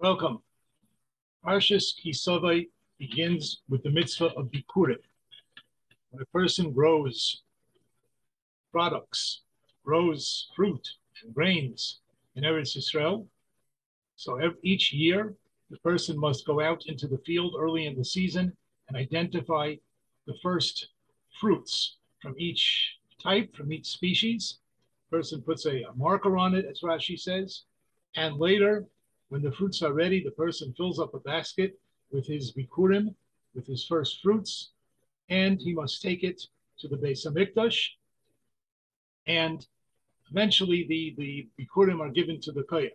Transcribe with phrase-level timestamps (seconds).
[0.00, 0.38] Welcome.
[1.44, 2.68] Parshas Kisavai
[3.00, 5.02] begins with the mitzvah of Bikurim.
[6.10, 7.42] When a person grows
[8.70, 9.40] products,
[9.84, 10.88] grows fruit
[11.24, 11.98] and grains
[12.36, 13.26] in Eretz Yisrael,
[14.14, 15.34] so each year
[15.68, 18.56] the person must go out into the field early in the season
[18.86, 19.74] and identify
[20.28, 20.90] the first
[21.40, 24.60] fruits from each type, from each species.
[25.10, 27.64] Person puts a, a marker on it, as Rashi says,
[28.14, 28.86] and later
[29.28, 31.78] when the fruits are ready, the person fills up a basket
[32.10, 33.14] with his bikurim,
[33.54, 34.70] with his first fruits,
[35.28, 36.40] and he must take it
[36.78, 37.88] to the Beis Hamikdash.
[39.26, 39.66] And
[40.30, 42.90] eventually, the, the bikurim are given to the kohen.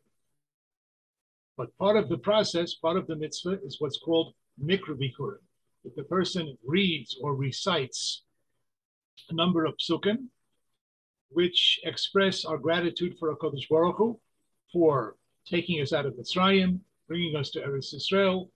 [1.56, 5.38] But part of the process, part of the mitzvah, is what's called mikra bikurim.
[5.86, 8.24] If the person reads or recites
[9.30, 10.28] a number of psukim,
[11.30, 14.20] which express our gratitude for HaKadosh Baruch Hu,
[14.72, 15.16] for
[15.46, 18.50] taking us out of Mitzrayim, bringing us to Eretz Israel,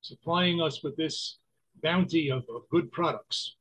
[0.00, 1.38] supplying us with this
[1.82, 3.56] bounty of, of good products.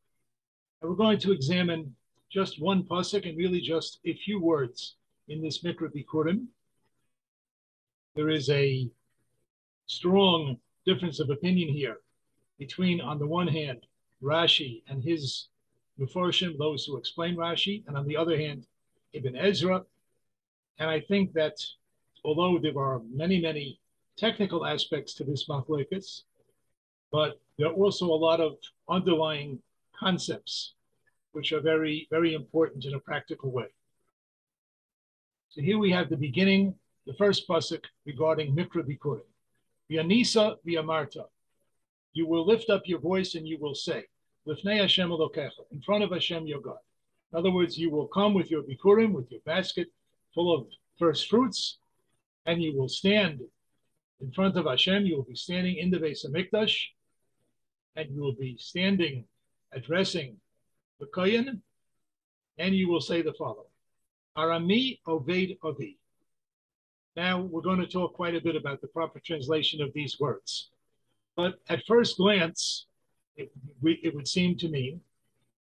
[0.82, 1.96] And we're going to examine
[2.32, 4.96] just one pasuk and really just a few words
[5.28, 6.46] in this Mikra Bikurim.
[8.16, 8.90] There is a
[9.86, 11.98] strong difference of opinion here
[12.58, 13.86] between, on the one hand,
[14.24, 15.48] Rashi and his
[16.00, 18.66] Meforshim, those who explain Rashi, and on the other hand,
[19.14, 19.84] Ibn Ezra.
[20.80, 21.58] And I think that
[22.24, 23.80] although there are many, many
[24.18, 26.24] technical aspects to this machlokes,
[27.12, 28.58] but there are also a lot of
[28.90, 29.60] underlying
[29.98, 30.74] concepts
[31.34, 33.68] which are very, very important in a practical way.
[35.50, 39.22] So here we have the beginning, the first pasuk regarding Mikra Bikurim.
[39.90, 41.26] V'anisa v'amarta.
[42.14, 44.06] You will lift up your voice and you will say,
[44.48, 46.78] Lifnei Hashem Elokecha, in front of Hashem your God.
[47.32, 49.88] In other words, you will come with your Bikurim, with your basket
[50.34, 51.78] full of first fruits,
[52.45, 53.42] and you will stand
[54.20, 55.06] in front of Hashem.
[55.06, 56.75] You will be standing in the Beis Hamikdash,
[57.95, 59.25] and you will be standing
[59.74, 60.38] addressing
[61.00, 61.62] the Kohen,
[62.57, 63.69] and you will say the following:
[64.38, 65.97] Arami Oved Avi.
[67.16, 70.72] Now we're going to talk quite a bit about the proper translation of these words,
[71.35, 72.85] but at first glance,
[73.35, 73.51] it,
[73.84, 75.00] it would seem to me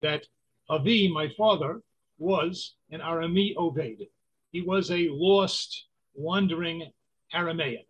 [0.01, 0.25] that
[0.69, 1.81] Avi, my father,
[2.17, 4.07] was an Arami Oved.
[4.51, 6.91] He was a lost wandering
[7.33, 7.85] Aramaean.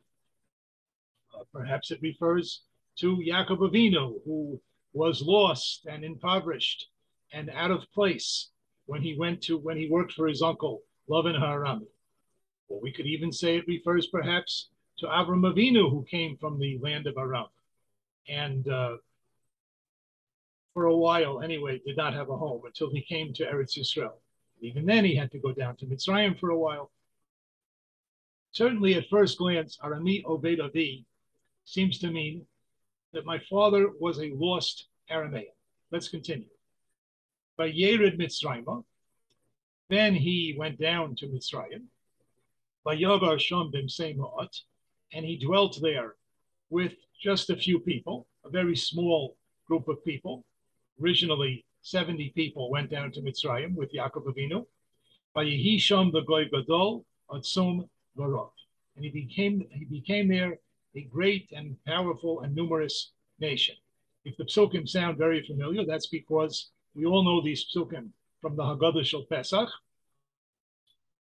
[1.33, 2.61] Uh, perhaps it refers
[2.97, 4.59] to Yaakov Avinu, who
[4.93, 6.87] was lost and impoverished
[7.33, 8.49] and out of place
[8.85, 11.87] when he went to when he worked for his uncle Lavan Harami.
[12.69, 14.69] Or we could even say it refers perhaps
[14.99, 17.47] to Avram Avinu, who came from the land of Aram,
[18.29, 18.97] and uh,
[20.73, 24.13] for a while anyway did not have a home until he came to Eretz Yisrael.
[24.61, 26.91] Even then, he had to go down to Mitzrayim for a while
[28.55, 31.03] Certainly, at first glance, Arami Obed Avi
[31.65, 32.45] seems to mean
[33.11, 35.51] that my father was a lost Aramaean.
[35.91, 36.47] Let's continue.
[37.57, 38.85] By Yerid Mitzrayim,
[39.89, 41.83] then he went down to Mitzrayim.
[42.85, 44.61] By Yagar Sham Bimseimot,
[45.11, 46.15] and he dwelt there
[46.69, 49.35] with just a few people, a very small
[49.67, 50.45] group of people.
[51.03, 54.65] Originally, 70 people went down to Mitzrayim with Yaakov Avinu.
[55.33, 60.59] By Yehisham the Goy Gadol, Atzum And he became, he became there
[60.95, 63.75] a great and powerful and numerous nation.
[64.23, 68.09] If the psukim sound very familiar, that's because we all know these psukim
[68.41, 69.69] from the Haggadah Shel Pesach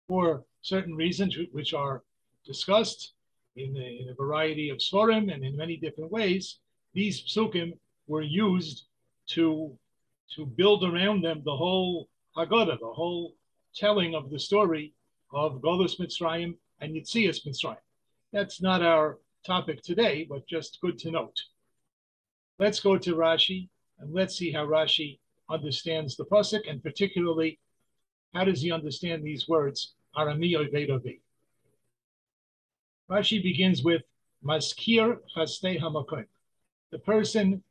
[0.06, 2.02] for certain reasons which are
[2.46, 3.14] discussed
[3.56, 6.58] in, in a variety of svarim and in many different ways.
[6.92, 7.76] These psukim
[8.06, 8.84] were used
[9.30, 9.76] to,
[10.36, 13.34] to build around them the whole Haggadah, the whole
[13.74, 14.92] telling of the story
[15.32, 17.76] of Golus Mitzrayim and Yitzias Mitzrayim.
[18.32, 21.40] That's not our topic today, but just good to note.
[22.58, 23.68] Let's go to Rashi
[23.98, 25.18] and let's see how Rashi
[25.50, 27.58] understands the pasuk, and particularly,
[28.32, 31.20] how does he understand these words, Arami Vedovi?
[33.10, 34.02] Rashi begins with
[34.44, 36.26] Maskir Chaste Hamakoim.
[36.90, 37.62] The person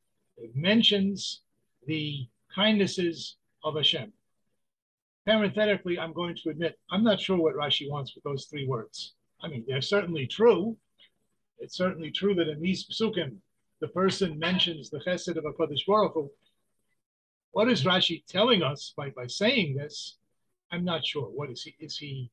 [0.53, 1.41] mentions
[1.87, 4.13] the kindnesses of Hashem.
[5.25, 9.13] Parenthetically, I'm going to admit I'm not sure what Rashi wants with those three words.
[9.41, 10.75] I mean, they're certainly true.
[11.59, 13.37] It's certainly true that in these psukim,
[13.79, 16.31] the person mentions the chesed of HaKadosh Baruch Hu.
[17.51, 20.17] What is Rashi telling us by, by saying this?
[20.71, 21.25] I'm not sure.
[21.25, 21.75] What is he?
[21.79, 22.31] Is he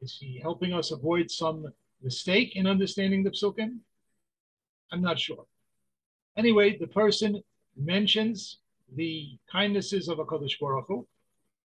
[0.00, 3.78] is he helping us avoid some mistake in understanding the psukim?
[4.90, 5.46] I'm not sure.
[6.36, 7.42] Anyway, the person
[7.76, 8.58] mentions
[8.96, 11.06] the kindnesses of HaKadosh Baruch Hu,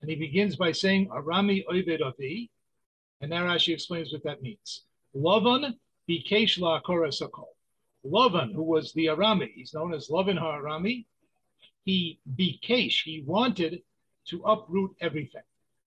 [0.05, 2.51] and he begins by saying, Arami Oived Avi.
[3.21, 4.83] And now Rashi explains what that means.
[5.15, 5.73] Lavan
[6.07, 7.47] Bikesh La Korasakol.
[8.05, 11.07] Lavan, who was the Arami, he's known as Lavan HaArami,
[11.85, 13.81] he Bikesh, he wanted
[14.27, 15.41] to uproot everything.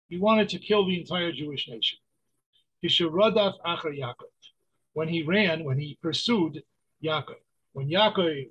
[0.09, 2.01] He wanted to kill the entire Jewish nation.
[2.83, 4.35] Kisharadaf Achar Yaakov.
[4.95, 6.65] When he ran, when he pursued
[7.05, 7.37] Yaakov,
[7.73, 8.49] when Yaakov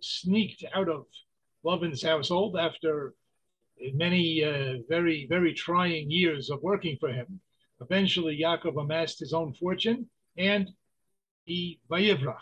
[0.00, 1.04] sneaked out of
[1.66, 3.12] Lavan's household after
[3.94, 7.40] many uh, very, very trying years of working for him,
[7.80, 10.70] eventually Yaakov amassed his own fortune and
[11.44, 12.36] he vayivrach,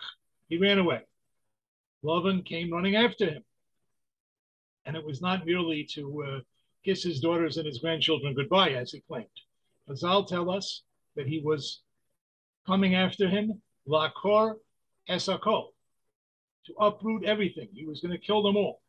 [0.49, 1.01] he ran away.
[2.05, 3.45] Lavan came running after him.
[4.87, 6.41] And it was not merely to uh,
[6.85, 9.27] kiss his daughters and his grandchildren goodbye, as he claimed.
[9.89, 10.83] Chazal tell us
[11.17, 11.83] that he was
[12.67, 14.55] coming after him, lakor
[15.09, 15.69] esakol,
[16.67, 17.69] to uproot everything.
[17.73, 18.80] He was going to kill them all.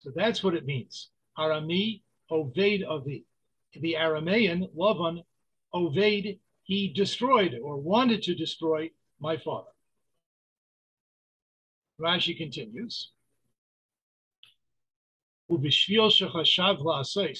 [0.00, 1.10] So that's what it means.
[1.36, 3.24] Arami oved avi.
[3.74, 5.24] The Aramean, Lavan,
[5.74, 8.90] oved, he destroyed or wanted to destroy
[9.20, 9.70] my father.
[12.00, 13.10] Rashi continues.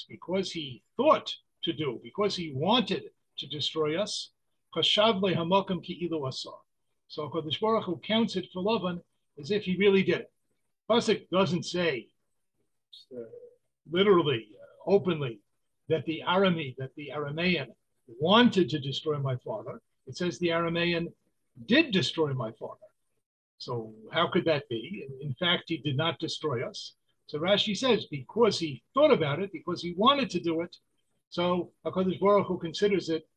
[0.08, 4.30] Because he thought to do, because he wanted to destroy us,
[4.74, 4.82] so
[7.30, 9.00] Kodesh Baruch Hu counts it for Lavan
[9.38, 10.32] as if he really did it.
[10.90, 12.08] Pasuk doesn't say
[13.90, 15.40] literally, uh, openly,
[15.88, 17.68] that the Arami, that the Aramean
[18.20, 19.80] wanted to destroy my father.
[20.06, 21.12] It says the Aramean
[21.66, 22.86] did destroy my father.
[23.58, 25.06] So how could that be?
[25.20, 26.94] In fact, he did not destroy us.
[27.26, 30.76] So Rashi says because he thought about it, because he wanted to do it,
[31.30, 33.28] so Hakadosh Baruch Hu considers it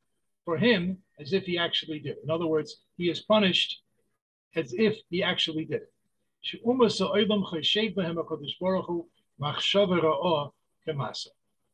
[0.46, 2.18] for him as if he actually did.
[2.24, 3.82] In other words, he is punished
[4.56, 5.94] as if he actually did it.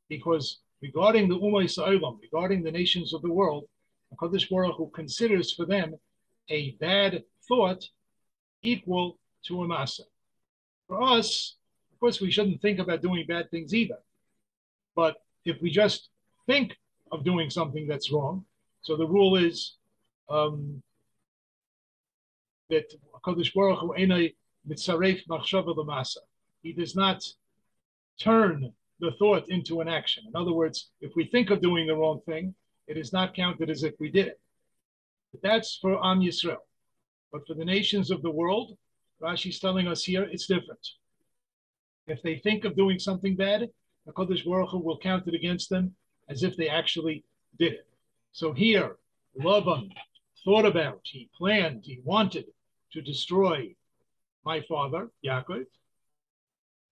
[0.10, 3.66] Because regarding the Umay Sa'ilam, regarding the nations of the world,
[4.14, 5.96] HaKadosh Baruch Hu considers for them
[6.50, 7.84] a bad thought
[8.64, 10.02] equal to a masa.
[10.88, 11.56] For us,
[11.92, 13.98] of course, we shouldn't think about doing bad things either.
[14.96, 16.10] But if we just
[16.46, 16.78] think
[17.12, 18.46] of doing something that's wrong,
[18.82, 19.74] so the rule is
[20.30, 20.82] um,
[22.70, 22.94] that
[23.26, 23.94] Kodesh Baruch Hu.
[26.64, 27.24] He does not
[28.20, 30.24] turn the thought into an action.
[30.28, 32.56] In other words, if we think of doing the wrong thing,
[32.88, 34.40] it is not counted as if we did it.
[35.32, 36.58] But that's for Am Yisrael.
[37.32, 38.78] But for the nations of the world,
[39.22, 40.88] Rashi's telling us here it's different.
[42.08, 43.70] If they think of doing something bad,
[44.06, 45.94] the Kodesh Baruch Hu will count it against them
[46.30, 47.26] as if they actually
[47.60, 47.88] did it.
[48.32, 48.98] So here,
[49.36, 49.92] Laban
[50.46, 52.46] thought about, he planned, he wanted
[52.94, 53.76] to destroy
[54.46, 55.66] my father, Yaakov.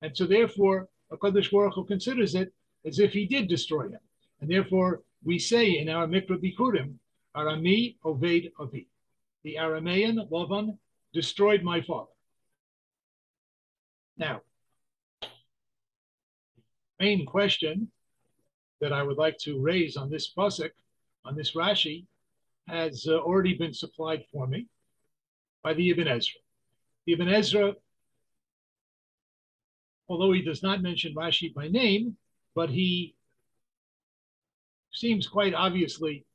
[0.01, 2.53] And so therefore, HaKadosh Baruch Hu considers it
[2.85, 3.99] as if he did destroy him.
[4.41, 6.95] And therefore, we say in our Mikra Bikurim,
[7.35, 8.87] Arami Oved Avi.
[9.43, 10.77] The Aramean, Lavan,
[11.13, 12.11] destroyed my father.
[14.17, 14.41] Now,
[16.99, 17.91] main question
[18.81, 20.71] that I would like to raise on this pasuk,
[21.25, 22.05] on this Rashi,
[22.67, 24.67] has uh, already been supplied for me
[25.63, 26.39] by the Ibn Ezra.
[27.05, 27.73] The Ibn Ezra
[30.07, 32.17] although he does not mention Rashi by name,
[32.53, 33.15] but he
[34.91, 36.25] seems quite obviously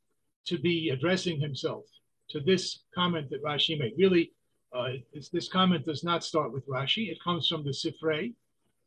[0.47, 1.85] to be addressing himself
[2.31, 3.95] to this comment that Rashi made.
[3.97, 4.33] Really,
[4.73, 4.91] uh,
[5.33, 7.11] this comment does not start with Rashi.
[7.11, 8.35] It comes from the Sifrei.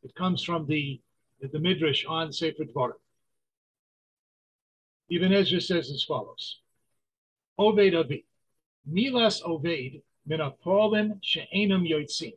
[0.02, 1.00] It comes from the,
[1.40, 2.92] the Midrash on Sefer Dvarim.
[5.10, 6.60] Ibn Ezra says as follows.
[7.58, 8.24] Oved Avi.
[8.90, 12.32] Milas Oved min apolim she'enam yotzim.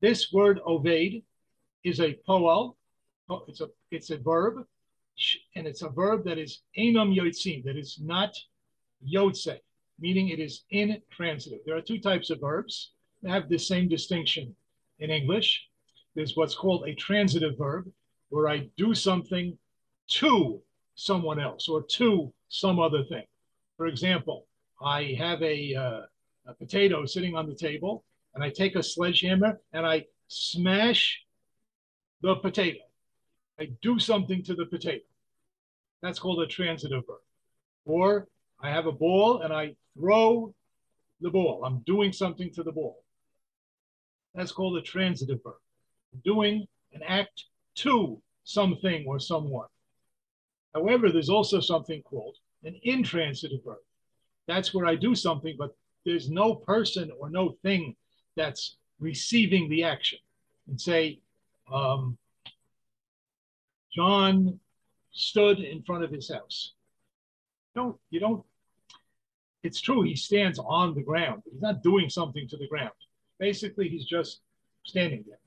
[0.00, 1.22] This word Oved
[1.84, 2.76] is a poel.
[3.46, 4.64] It's a it's a verb,
[5.54, 8.36] and it's a verb that is enam yotzim, that is not
[9.06, 9.58] yotze,
[9.98, 11.60] meaning it is intransitive.
[11.64, 14.54] There are two types of verbs that have the same distinction
[14.98, 15.66] in English.
[16.14, 17.90] There's what's called a transitive verb,
[18.30, 19.56] where I do something
[20.08, 20.60] to
[20.96, 23.24] someone else or to some other thing.
[23.76, 24.46] For example,
[24.82, 26.00] I have a, uh,
[26.46, 31.22] a potato sitting on the table, and I take a sledgehammer and I smash
[32.22, 32.80] the potato.
[33.58, 35.04] I do something to the potato.
[36.02, 37.18] That's called a transitive verb.
[37.84, 38.28] Or
[38.62, 40.54] I have a ball and I throw
[41.20, 41.64] the ball.
[41.64, 43.02] I'm doing something to the ball.
[44.34, 45.56] That's called a transitive verb.
[46.24, 47.44] Doing an act
[47.76, 49.68] to something or someone.
[50.74, 53.78] However, there's also something called an intransitive verb.
[54.46, 57.96] That's where I do something, but there's no person or no thing
[58.36, 60.18] that's receiving the action.
[60.68, 61.20] And say,
[61.72, 62.16] um,
[63.94, 64.58] John
[65.12, 66.72] stood in front of his house.
[67.74, 68.44] Don't, you don't,
[69.62, 71.42] it's true he stands on the ground.
[71.50, 72.90] He's not doing something to the ground.
[73.38, 74.40] Basically, he's just
[74.84, 75.38] standing there,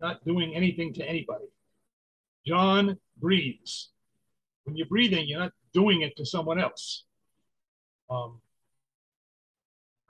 [0.00, 1.46] not doing anything to anybody.
[2.46, 3.90] John breathes.
[4.64, 7.04] When you're breathing, you're not doing it to someone else.
[8.08, 8.40] Um,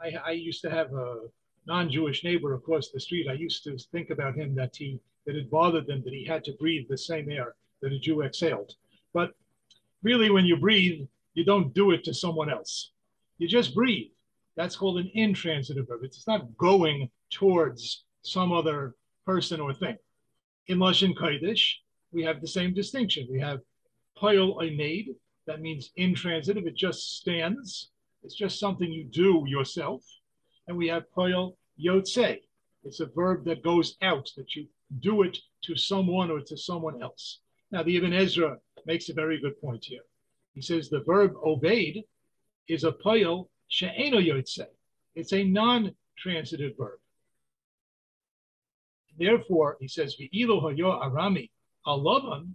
[0.01, 1.19] I, I used to have a
[1.67, 3.29] non-Jewish neighbor across the street.
[3.29, 6.43] I used to think about him that he that it bothered them that he had
[6.43, 8.75] to breathe the same air that a Jew exhaled.
[9.15, 9.31] But
[10.03, 12.91] really, when you breathe, you don't do it to someone else.
[13.39, 14.11] You just breathe.
[14.57, 16.01] That's called an intransitive verb.
[16.03, 19.99] It's not going towards some other person or thing.
[20.67, 21.75] In Lashon Kodesh,
[22.11, 23.29] we have the same distinction.
[23.31, 23.61] We have
[24.17, 25.11] poil made.
[25.47, 26.67] That means intransitive.
[26.67, 27.91] It just stands.
[28.25, 30.03] It's just something you do yourself.
[30.67, 32.41] And we have poil yotze.
[32.83, 34.67] It's a verb that goes out, that you
[34.99, 37.41] do it to someone or to someone else.
[37.71, 40.03] Now, the Ibn Ezra makes a very good point here.
[40.55, 42.05] He says the verb obeyed
[42.69, 44.67] is a poil she'eno yotze.
[45.15, 46.99] It's a non-transitive verb.
[49.19, 51.51] Therefore, he says, V'ilo hayo arami
[51.87, 52.53] alavan,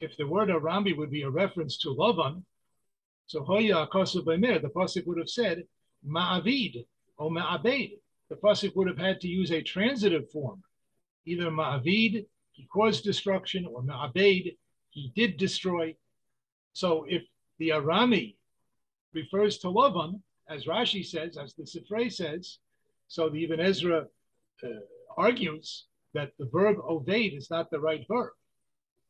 [0.00, 2.42] if the word arami would be a reference to Lavan,
[3.26, 5.64] so hoya akosu the pasuk would have said
[6.06, 6.84] ma'avid
[7.16, 7.98] or ma'abed.
[8.28, 10.62] The pasuk would have had to use a transitive form,
[11.26, 14.56] either ma'avid, he caused destruction, or ma'abed,
[14.90, 15.94] he did destroy.
[16.72, 17.22] So if
[17.58, 18.36] the arami
[19.14, 22.58] refers to Lavan, as Rashi says, as the Sifrei says,
[23.08, 24.06] so the Ibn Ezra
[24.64, 24.68] uh,
[25.16, 28.32] argues that the verb oved is not the right verb.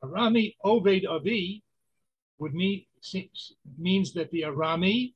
[0.04, 1.62] Arami oved avi
[2.38, 2.84] would mean
[3.78, 5.14] means that the Arami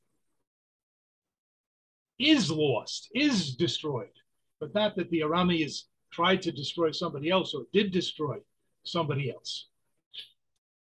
[2.19, 4.17] is lost, is destroyed,
[4.59, 8.37] but not that the Arami is tried to destroy somebody else or did destroy
[8.83, 9.67] somebody else.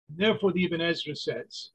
[0.10, 1.70] Therefore, the Ibn Ezra says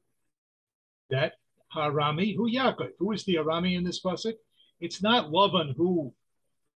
[1.09, 1.33] that
[1.75, 4.35] Harami, who Yaakov, who is the Arami in this pasuk?
[4.79, 6.13] It's not Lavan who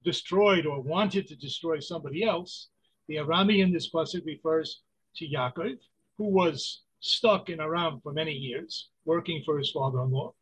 [0.03, 2.69] destroyed or wanted to destroy somebody else.
[3.07, 4.81] The Arami in this pasuk refers
[5.17, 5.77] to Yaakov,
[6.17, 10.33] who was stuck in Aram for many years, working for his father-in-law.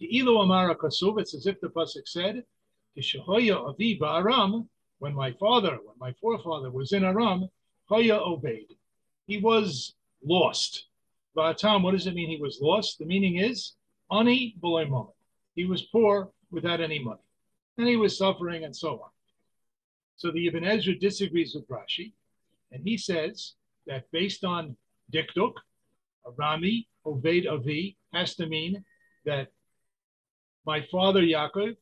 [0.00, 2.42] Ilu Amara Kasuv, it's as if the Pasuk said,
[2.96, 4.68] Avi Aram,
[5.02, 7.48] when my father, when my forefather was in Aram,
[7.86, 8.68] Hoya obeyed.
[9.26, 9.94] He was
[10.24, 10.84] lost.
[11.36, 13.00] Va'atam, what does it mean he was lost?
[13.00, 13.72] The meaning is,
[14.12, 15.08] Ani moment.
[15.56, 17.26] He was poor without any money.
[17.78, 19.10] And he was suffering and so on.
[20.18, 22.12] So the Ibn Ezra disagrees with Rashi,
[22.70, 23.54] and he says
[23.88, 24.76] that based on
[25.12, 25.54] Dikduk,
[26.36, 28.84] Rami, Oved Avi, has to mean
[29.24, 29.48] that
[30.64, 31.74] my father Yaakov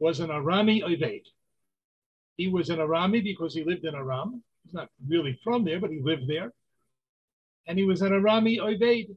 [0.00, 1.26] was an Arami Oved.
[2.40, 4.42] He was an Arami because he lived in Aram.
[4.64, 6.50] He's not really from there, but he lived there.
[7.66, 9.14] And he was an Arami Oved.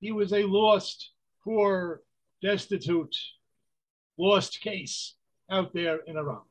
[0.00, 1.10] He was a lost,
[1.44, 2.00] poor,
[2.40, 3.14] destitute,
[4.16, 5.16] lost case
[5.50, 6.44] out there in Aram.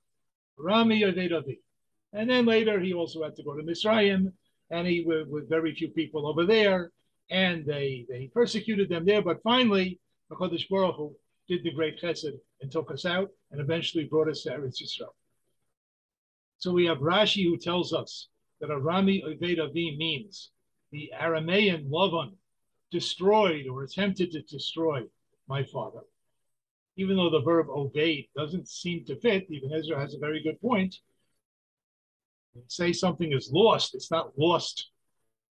[0.60, 1.60] Arami Oved Avi.
[2.14, 4.32] And then later he also had to go to Misraim,
[4.70, 6.92] and he with, with very few people over there
[7.32, 9.24] and they they persecuted them there.
[9.24, 10.00] But finally,
[10.32, 11.16] Hakadosh Baruch Hu
[11.48, 15.16] did the great Chesed and took us out, and eventually brought us to Eretz Yisrael.
[16.62, 18.28] So we have Rashi who tells us
[18.60, 20.52] that Arami Oved Avi means
[20.92, 22.34] the Aramean Lavan
[22.92, 25.02] destroyed or attempted to destroy
[25.48, 26.02] my father.
[26.98, 30.62] Even though the verb obeyed doesn't seem to fit, even Ezra has a very good
[30.62, 30.96] point.
[32.68, 34.92] Say something is lost, it's not lost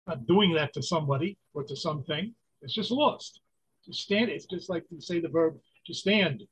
[0.07, 2.35] not doing that to somebody or to something.
[2.63, 3.41] It's just lost.
[3.87, 6.45] To stand, it's just like to say the verb to stand,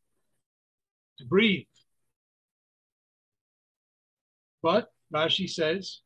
[1.18, 1.66] to breathe.
[4.68, 6.02] But Rashi says,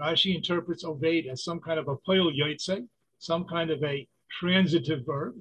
[0.00, 2.86] Rashi interprets obeyed as some kind of a poil yotze,
[3.18, 5.34] some kind of a transitive verb.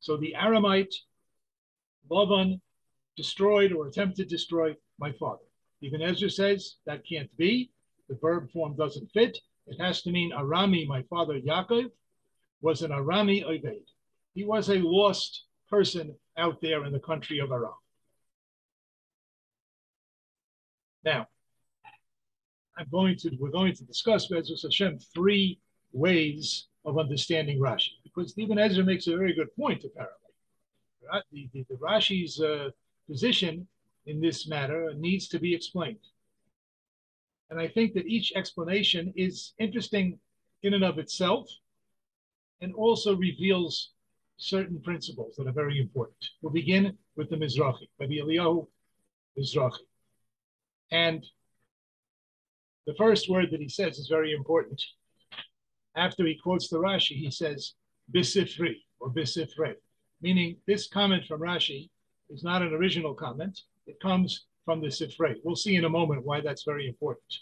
[0.00, 0.92] So the Aramite,
[2.10, 2.60] Lavan,
[3.16, 5.44] destroyed or attempted to destroy my father.
[5.82, 7.70] Even Ezra says that can't be.
[8.08, 9.38] The verb form doesn't fit.
[9.68, 11.92] It has to mean Arami, my father Yaakov,
[12.60, 13.86] was an Arami Oved.
[14.34, 17.80] He was a lost person out there in the country of Aram.
[21.04, 21.28] Now,
[22.80, 25.58] I'm going to we're going to discuss B'ezras Hashem three
[25.92, 30.16] ways of understanding Rashi because Ibn Ezra makes a very good point apparently.
[31.32, 32.70] The, the, the Rashi's uh,
[33.06, 33.66] position
[34.06, 35.98] in this matter needs to be explained.
[37.50, 40.18] And I think that each explanation is interesting
[40.62, 41.48] in and of itself
[42.62, 43.90] and also reveals
[44.38, 46.24] certain principles that are very important.
[46.40, 48.66] We'll begin with the Mizrahi, Rabbi Eliyahu
[49.38, 49.80] Mizrahi.
[50.92, 51.26] And
[52.86, 54.82] the first word that he says is very important.
[55.96, 57.74] After he quotes the Rashi, he says,
[58.14, 59.74] Bisifri or Bisifre,
[60.20, 61.90] meaning this comment from Rashi
[62.30, 63.60] is not an original comment.
[63.86, 65.34] It comes from the Sifrei.
[65.42, 67.34] We'll see in a moment why that's very important.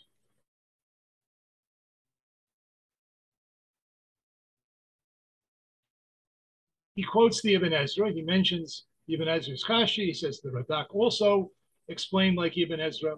[6.95, 8.11] He quotes the Ibn Ezra.
[8.11, 10.07] He mentions Ibn Ezra's Kashi.
[10.07, 11.51] He says the Radak also
[11.87, 13.15] explained like Ibn Ezra.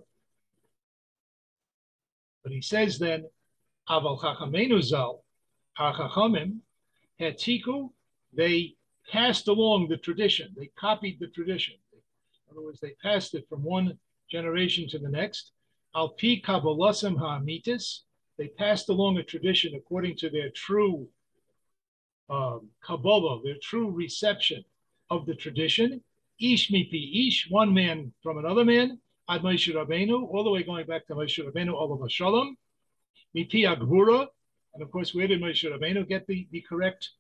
[2.43, 3.29] But he says then,
[3.89, 5.25] Aval Chachamenu Zal,
[5.79, 6.59] HaChachamim,
[7.21, 7.91] Hetiku,
[8.33, 8.75] they
[9.11, 10.55] passed along the tradition.
[10.57, 11.75] They copied the tradition.
[11.93, 13.99] In other words, they passed it from one
[14.31, 15.53] generation to the next.
[15.95, 18.01] Al pi kabbalasam ha'amitis,
[18.39, 21.09] they passed along a tradition according to their true
[22.31, 24.65] um, Kabbalah, their true reception
[25.11, 26.01] of the tradition.
[26.41, 30.87] Ish mipi ish, one man from another man, ad Moshe Rabbeinu, all the way going
[30.87, 32.57] back to Moshe Rabbeinu, Olav Shalom,
[33.37, 34.27] mipi agvura,
[34.75, 37.11] and of course, where did Moshe Rabbeinu get the, the correct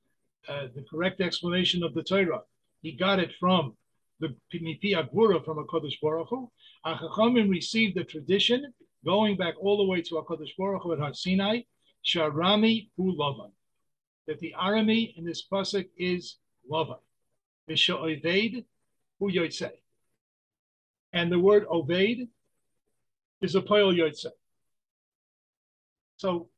[0.48, 2.42] uh, the correct explanation of the Torah?
[2.82, 3.76] He got it from
[4.18, 6.50] the mipi agvura from a Kodesh Baruch Hu.
[6.84, 8.74] Achachamim received the tradition
[9.04, 11.62] going back all the way to Hakadosh Baruch Hu at Har Sinai,
[12.04, 13.52] Sharami Hu Lavan
[14.30, 16.36] that the Arami in this pasuk is
[16.70, 17.00] Lavan.
[17.68, 18.64] Oved
[19.18, 19.70] hu yotze.
[21.12, 22.28] And the word Oved
[23.40, 24.26] is a poil yotze.
[26.16, 26.48] So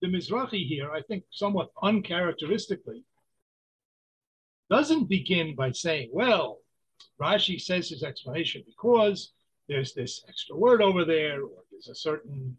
[0.00, 3.04] the Mizrahi here, I think somewhat uncharacteristically,
[4.68, 6.58] doesn't begin by saying, well,
[7.20, 9.32] Rashi says his explanation because
[9.68, 12.56] there's this extra word over there, or there's a certain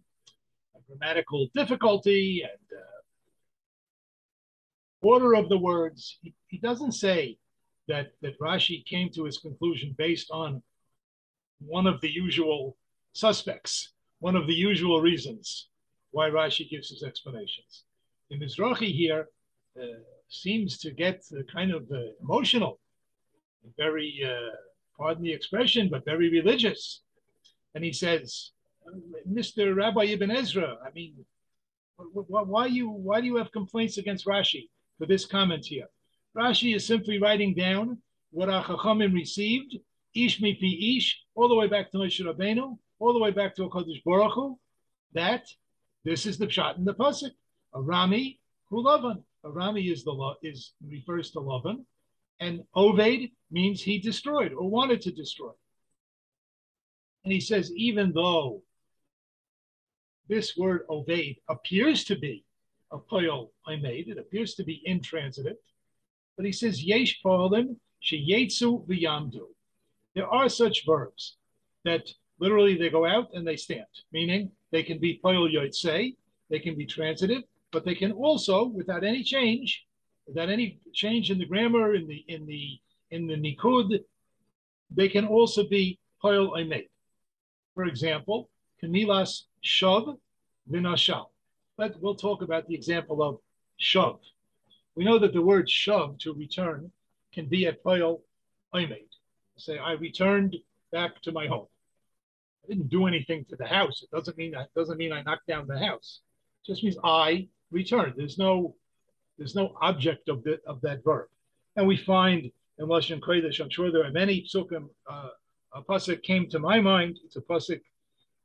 [0.87, 3.01] grammatical difficulty, and uh,
[5.01, 7.37] order of the words, he, he doesn't say
[7.87, 10.61] that, that Rashi came to his conclusion based on
[11.65, 12.77] one of the usual
[13.13, 15.69] suspects, one of the usual reasons
[16.11, 17.83] why Rashi gives his explanations.
[18.29, 19.27] The Mizrahi here
[19.79, 19.85] uh,
[20.29, 22.79] seems to get uh, kind of uh, emotional,
[23.77, 24.55] very, uh,
[24.97, 27.01] pardon the expression, but very religious.
[27.75, 28.51] And he says,
[29.29, 29.75] Mr.
[29.75, 31.15] Rabbi Ibn Ezra, I mean,
[31.97, 34.67] why you why do you have complaints against Rashi?
[34.97, 35.87] for this comment here.
[36.35, 37.97] Rashi is simply writing down
[38.31, 39.75] what our Chachamim received,
[40.15, 43.63] Ish mipi Ish, all the way back to Moshe Rabbeinu, all the way back to
[43.63, 44.59] Hakadosh Baruch Hu,
[45.13, 45.47] that
[46.03, 47.31] this is the pshat in the pasuk.
[47.73, 49.23] A Rami who Lavan.
[49.43, 51.83] A Rami is the is refers to Lavan,
[52.39, 55.51] and Oved means he destroyed or wanted to destroy.
[57.23, 58.61] And he says, even though
[60.29, 62.45] this word Oved appears to be
[62.91, 64.07] a poil I made.
[64.07, 65.57] It appears to be intransitive,
[66.37, 69.47] but he says yesh poelim sheyetsu v'yamdu.
[70.15, 71.37] There are such verbs
[71.85, 72.07] that
[72.39, 76.15] literally they go out and they stand, meaning they can be poil yotzei,
[76.49, 79.85] they can be transitive, but they can also, without any change,
[80.27, 82.79] without any change in the grammar, in the in the
[83.11, 83.99] in the nikud,
[84.91, 86.89] they can also be poil made.
[87.73, 88.49] For example,
[88.81, 90.17] kamilas shav
[90.69, 91.25] v'nashal.
[91.77, 93.39] But we'll talk about the example of
[93.81, 94.19] shav.
[94.95, 96.91] We know that the word shav, to return,
[97.33, 98.21] can be a poil
[98.75, 99.12] oimed.
[99.57, 100.57] Say, I returned
[100.91, 101.67] back to my home.
[102.63, 104.03] I didn't do anything to the house.
[104.03, 106.21] It doesn't mean that doesn't mean I knocked down the house.
[106.63, 108.13] It just means I returned.
[108.17, 108.75] There's no
[109.37, 111.27] there's no object of the, of that verb.
[111.75, 114.89] And we find in Lashon Kodesh, I'm sure there are many psukim.
[115.09, 115.29] Uh,
[115.73, 117.19] a pasuk came to my mind.
[117.25, 117.81] It's a pasuk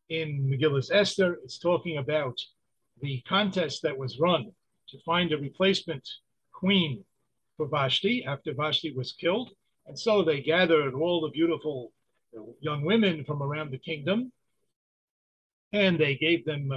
[0.09, 1.39] in Megillus Esther.
[1.45, 2.39] It's talking about
[3.01, 4.51] the contest that was run
[4.89, 6.09] to find a replacement
[6.53, 7.05] queen
[7.57, 9.51] for Vashti after Vashti was killed.
[9.89, 11.93] And so they gathered all the beautiful
[12.61, 14.31] young women from around the kingdom
[15.73, 16.77] and they gave them uh,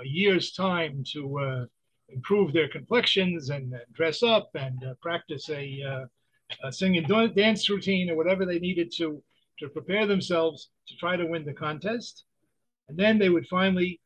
[0.00, 1.64] a year's time to uh,
[2.08, 7.34] improve their complexions and, and dress up and uh, practice a, uh, a sing and
[7.34, 9.22] dance routine or whatever they needed to
[9.58, 12.24] to prepare themselves to try to win the contest.
[12.88, 14.00] And then they would finally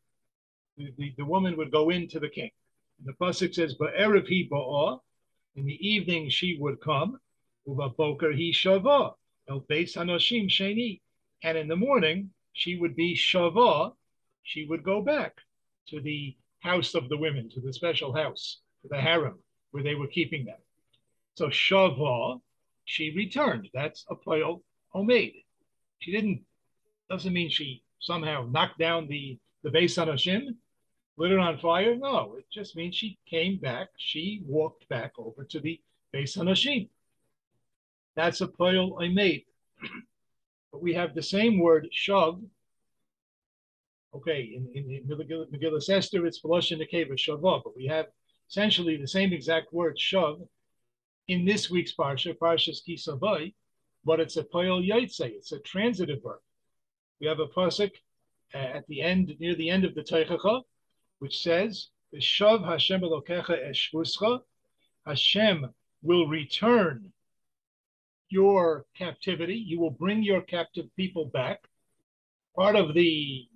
[0.77, 2.51] the, the, the woman would go in to the king.
[2.98, 5.01] And the pasuk says, "Ba'erev he ba'ah."
[5.57, 7.18] In the evening she would come.
[7.68, 9.14] Uva boker he shava
[9.48, 11.00] el beis hanoshim sheni.
[11.42, 13.92] And in the morning she would be shava.
[14.42, 15.37] She would go back
[15.88, 19.38] to the house of the women, to the special house, to the harem
[19.70, 20.57] where they were keeping them.
[21.35, 22.40] So shava,
[22.87, 23.68] she returned.
[23.74, 24.62] That's a poil
[24.94, 25.44] omeid.
[25.98, 26.40] She didn't.
[27.11, 30.57] Doesn't mean she somehow knocked down the the Beis Hanoshim
[31.18, 31.96] lit it on fire?
[31.96, 33.88] No, it just means she came back.
[33.98, 35.81] She walked back over to the
[36.12, 36.88] base Beis Hanashim.
[38.18, 39.44] That's a poil I made.
[40.72, 42.42] but we have the same word, shav.
[44.12, 48.07] Okay, in, in, in Megillah Esther, it's Velosh Nekeva Shavah, but we have
[48.50, 50.44] essentially the same exact word, shav,
[51.28, 53.54] in this week's Parsha, Parshas Kisavai,
[54.04, 55.20] but it's a poil yaitse.
[55.20, 56.40] It's a transitive verb.
[57.20, 57.92] We have a pasuk
[58.52, 60.62] uh, at the end, near the end of the Teichacha,
[61.20, 64.40] which says, "Shav Hashem Elokecha eshvuscha."
[65.07, 67.12] Hashem will return
[68.29, 69.55] your captivity.
[69.55, 71.61] You will bring your captive people back.
[72.57, 73.47] Part of the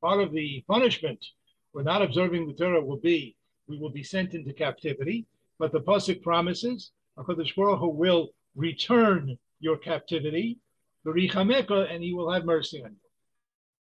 [0.00, 1.24] part of the punishment
[1.72, 5.26] for not observing the Torah will be we will be sent into captivity.
[5.58, 10.58] But the pasuk promises Hakadosh Baruch Hu will return your captivity,
[11.04, 12.96] and He will have mercy on you.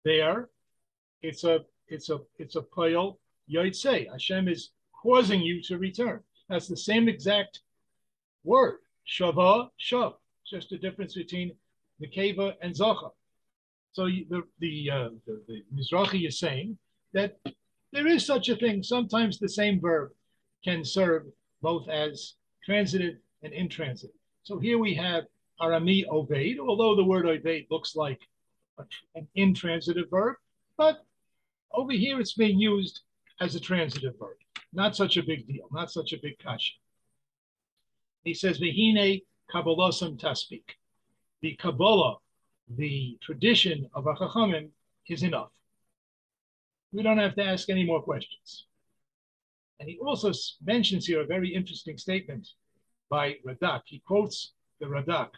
[0.05, 0.49] There,
[1.23, 3.17] it's a it's a it's a payal
[3.73, 4.71] say Hashem is
[5.03, 6.21] causing you to return.
[6.49, 7.61] That's the same exact
[8.45, 8.79] word.
[9.09, 10.15] Shava, shav.
[10.47, 11.53] Just a difference between
[12.01, 13.11] the keva and zacha.
[13.93, 16.79] So the the, uh, the the Mizrahi is saying
[17.13, 17.37] that
[17.93, 18.83] there is such a thing.
[18.83, 20.11] Sometimes the same verb
[20.65, 21.25] can serve
[21.63, 24.15] both as transitive and intransitive.
[24.43, 25.25] So here we have
[25.61, 28.21] arami obeyed, although the word obeyed looks like
[29.15, 30.37] an intransitive verb,
[30.77, 31.05] but
[31.73, 33.01] over here it's being used
[33.41, 34.37] as a transitive verb.
[34.73, 36.75] Not such a big deal, not such a big kasha.
[38.25, 40.65] He says, Vihine Kabbalosam Taspik.
[41.41, 42.17] The Kabbalah,
[42.77, 44.71] the tradition of Achachamim,
[45.09, 45.51] is enough.
[46.93, 48.67] We don't have to ask any more questions.
[49.81, 50.33] And he also
[50.65, 52.49] mentions here a very interesting statement
[53.09, 53.83] by Radak.
[53.87, 55.31] He quotes the Radak.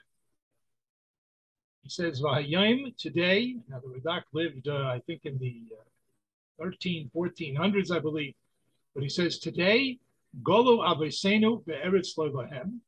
[1.82, 7.10] He says, Vahayim, today, now the Radak lived, uh, I think, in the uh, 13,
[7.14, 8.34] 1400s, I believe.
[8.94, 9.98] But he says, today,
[10.42, 12.80] Golu Avesenu be'eretz lovahem.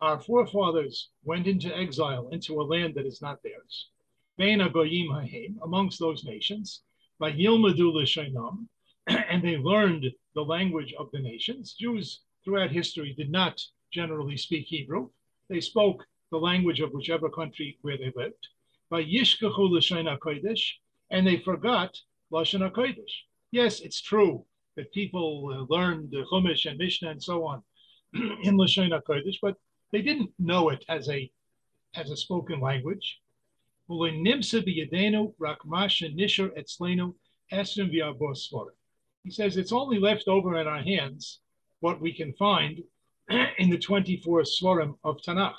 [0.00, 3.90] Our forefathers went into exile into a land that is not theirs.
[4.38, 6.82] Bein agoyim ha'im, amongst those nations,
[7.18, 8.66] by Yilmadu l'shainam,
[9.06, 11.74] and they learned the language of the nations.
[11.74, 13.60] Jews throughout history did not
[13.92, 15.10] generally speak Hebrew.
[15.50, 18.48] They spoke the language of whichever country where they lived.
[18.88, 20.76] By Yishkachu l'shaina kodesh,
[21.10, 22.00] and they forgot
[22.32, 23.26] Lashon HaKodesh.
[23.50, 27.62] Yes, it's true that people uh, learned the Chumash and Mishnah and so on
[28.14, 29.56] in Lashon HaKodesh, but
[29.92, 31.28] they didn't know it as a
[31.96, 33.18] as a spoken language.
[33.88, 33.96] He
[39.30, 41.40] says it's only left over in our hands
[41.80, 42.80] what we can find
[43.58, 45.56] in the 24 Svarim of Tanakh.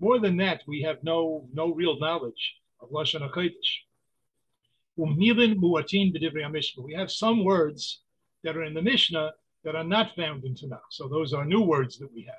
[0.00, 3.82] More than that, we have no no real knowledge of Lashon HaKodesh.
[4.96, 5.28] We
[6.94, 8.03] have some words
[8.44, 9.32] that are in the Mishnah
[9.64, 10.90] that are not found in Tanakh.
[10.90, 12.36] So those are new words that we have.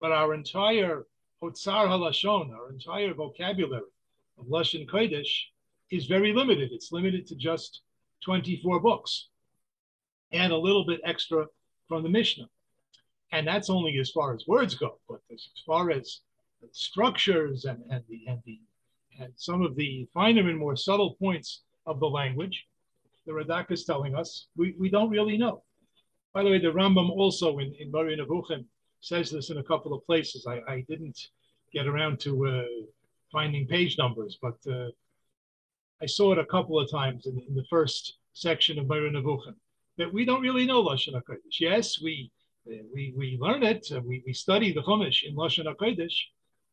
[0.00, 1.06] But our entire
[1.42, 3.82] Hotzar HaLashon, our entire vocabulary
[4.38, 5.44] of Lashon Kodesh
[5.90, 6.70] is very limited.
[6.72, 7.80] It's limited to just
[8.24, 9.28] 24 books
[10.32, 11.46] and a little bit extra
[11.88, 12.48] from the Mishnah.
[13.32, 14.98] And that's only as far as words go.
[15.08, 16.20] But as far as
[16.72, 18.60] structures and, and the and the
[19.18, 22.66] and some of the finer and more subtle points of the language,
[23.30, 25.62] the Radak is telling us, we, we don't really know.
[26.34, 28.64] By the way, the Rambam also in, in Moreh Nevuchim
[29.00, 30.46] says this in a couple of places.
[30.48, 31.18] I, I didn't
[31.72, 32.62] get around to uh,
[33.30, 34.88] finding page numbers, but uh,
[36.02, 39.54] I saw it a couple of times in, in the first section of Moreh Nevuchim
[39.98, 41.60] that we don't really know Lashon HaKodesh.
[41.60, 42.32] Yes, we,
[42.66, 46.16] we, we learn it, uh, we, we study the Chumash in Lashon HaKodesh,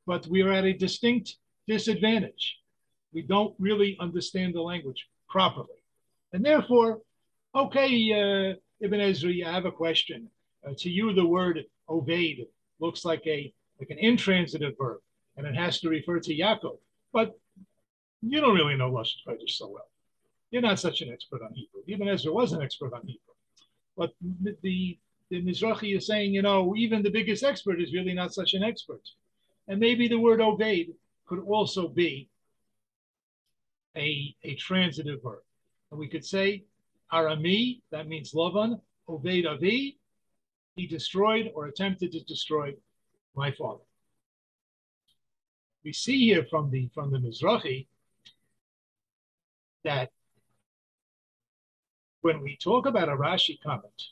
[0.07, 2.57] but we are at a distinct disadvantage.
[3.13, 5.76] We don't really understand the language properly.
[6.33, 6.99] And therefore,
[7.55, 10.29] okay, uh, Ibn Ezra, I have a question.
[10.65, 12.45] Uh, to you, the word obeyed
[12.79, 14.99] looks like a like an intransitive verb,
[15.35, 16.77] and it has to refer to Yaakov.
[17.13, 17.33] But
[18.21, 19.89] you don't really know Lashon Kodesh so well.
[20.49, 21.81] You're not such an expert on Hebrew.
[21.87, 23.33] Ibn Ezra was an expert on Hebrew.
[23.95, 24.13] But
[24.61, 24.97] the,
[25.29, 28.63] the Mizrahi is saying, you know, even the biggest expert is really not such an
[28.63, 29.01] expert.
[29.67, 30.93] And maybe the word obeyed
[31.27, 32.29] could also be
[33.95, 35.41] a, a transitive verb.
[35.91, 36.65] And we could say
[37.11, 39.97] Arami, that means Lavan, Oved Avi,
[40.75, 42.73] he destroyed or attempted to destroy
[43.35, 43.83] my father.
[45.83, 47.87] We see here from the from the Mizrahi
[49.85, 50.11] that
[52.21, 54.03] when we talk about a Rashi comment,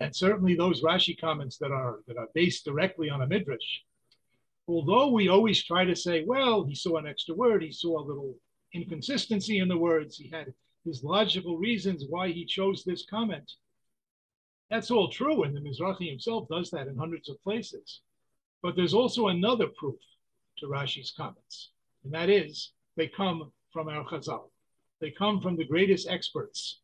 [0.00, 3.80] and certainly those Rashi comments that are that are based directly on a midrash,
[4.68, 8.04] although we always try to say, well, he saw an extra word, he saw a
[8.06, 8.34] little
[8.74, 10.16] inconsistency in the words.
[10.16, 10.52] He had
[10.84, 13.52] his logical reasons why he chose this comment.
[14.70, 18.00] That's all true, and the Mizrahi himself does that in hundreds of places.
[18.62, 20.00] But there's also another proof
[20.58, 21.70] to Rashi's comments,
[22.04, 24.50] and that is they come from our Chazal.
[25.00, 26.80] They come from the greatest experts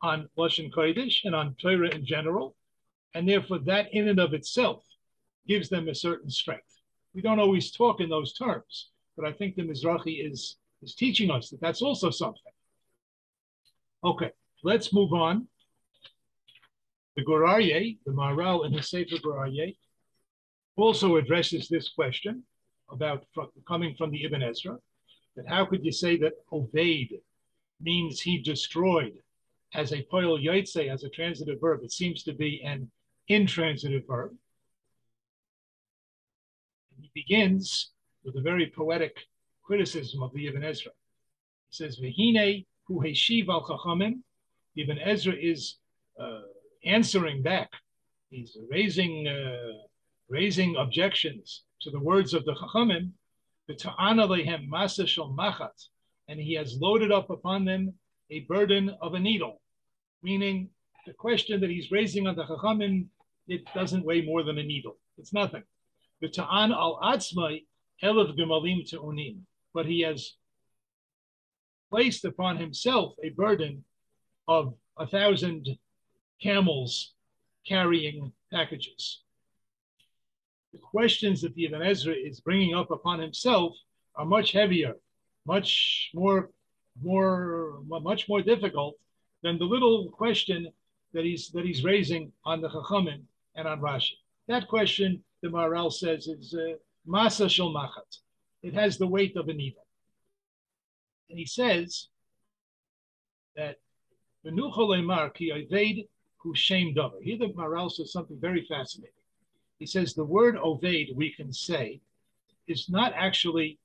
[0.00, 2.56] on Lashon Kodesh and on Torah in general,
[3.14, 4.84] and therefore that in and of itself
[5.46, 6.80] gives them a certain strength.
[7.14, 11.30] We don't always talk in those terms, but I think the Mizrahi is, is teaching
[11.30, 12.52] us that that's also something.
[14.04, 14.30] Okay,
[14.64, 15.46] let's move on.
[17.16, 19.76] The Gur Aryeh, the Maharal in his Sefer Gur Aryeh,
[20.76, 22.42] also addresses this question
[22.90, 23.24] about
[23.68, 24.78] coming from the Ibn Ezra,
[25.36, 27.20] that how could you say that obeyed
[27.80, 29.14] means he destroyed
[29.74, 31.80] as a poil yaitse, as a transitive verb?
[31.82, 32.90] It seems to be an
[33.28, 34.32] intransitive verb.
[37.00, 37.90] he begins
[38.24, 39.16] with a very poetic
[39.62, 40.92] criticism of the Ibn Ezra.
[41.70, 44.20] He says, Vihine hu heshiv al chachamim.
[44.76, 45.76] Ibn Ezra is
[46.20, 46.40] uh,
[46.84, 47.70] answering back.
[48.30, 49.72] He's raising uh,
[50.28, 53.10] raising objections to the words of the chachamim.
[56.28, 57.94] And he has loaded up upon them
[58.30, 59.60] a burden of a needle,
[60.22, 60.68] meaning
[61.06, 63.06] the question that he's raising on the chachamim
[63.48, 64.96] it doesn't weigh more than a needle.
[65.18, 65.62] It's nothing.
[66.20, 67.64] The ta'an al atzmai
[68.02, 69.40] elav gemalim te'unim,
[69.74, 70.34] but he has
[71.90, 73.84] placed upon himself a burden
[74.48, 75.68] of a thousand
[76.42, 77.12] camels
[77.66, 79.22] carrying packages.
[80.72, 83.76] The questions that the Ibn Ezra is bringing up upon himself
[84.16, 84.94] are much heavier,
[85.46, 86.50] much more,
[87.02, 88.94] more, much more difficult
[89.42, 90.68] than the little question
[91.12, 93.22] that he's that he's raising on the Chachamim
[93.54, 94.16] and on Rashi.
[94.48, 98.18] That question, the Maharal says, is uh, masa shel machat.
[98.62, 99.86] It has the weight of an evil.
[101.28, 102.08] And he says
[103.56, 103.76] that
[104.44, 107.22] V'nuchol ki oved hu shem davar.
[107.22, 109.14] Here the Maharal says something very fascinating.
[109.78, 112.00] He says the word oved, we can say,
[112.68, 113.78] is not actually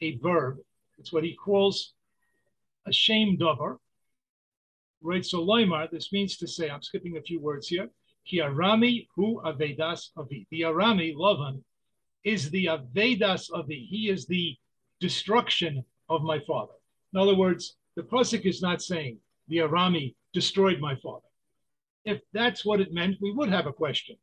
[0.00, 0.58] a verb.
[0.98, 1.94] It's what he calls
[2.86, 3.78] a shame davar.
[5.02, 7.90] Right, so loimar, this means to say, I'm skipping a few words here.
[8.24, 10.46] Ki arami hu avedas avi.
[10.50, 11.62] The arami, Lavan,
[12.24, 13.86] is the avedas avi.
[13.90, 14.56] He is the
[15.00, 16.72] destruction of my father.
[17.12, 21.26] In other words, the pasuk is not saying the arami destroyed my father.
[22.04, 24.16] If that's what it meant, we would have a question.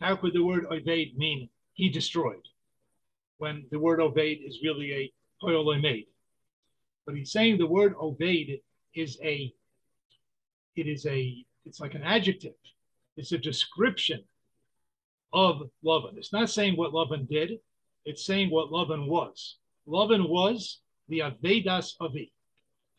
[0.00, 2.46] How could the word oved mean he destroyed
[3.38, 6.06] when the word oved is really a toil made?
[7.06, 8.60] But he's saying the word oved
[8.94, 9.52] is a,
[10.76, 12.54] it is a, it's like an adjective
[13.18, 14.22] it's a description
[15.32, 16.16] of Lavan.
[16.16, 17.58] It's not saying what Lavan did,
[18.04, 19.56] it's saying what Lavan was.
[19.86, 22.32] Lavan was the Avedas Avi.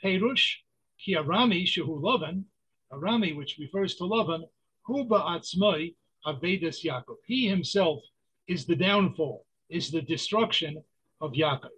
[0.03, 0.55] Perush,
[0.99, 2.43] ki Arami shehu Lavan,
[2.91, 4.43] Arami, which refers to Lavan,
[4.83, 7.17] hu ba'atzmai Avedas Yaakov.
[7.25, 8.01] He himself
[8.47, 10.83] is the downfall, is the destruction
[11.21, 11.69] of Yaakov.